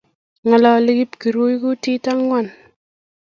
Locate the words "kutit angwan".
1.61-2.45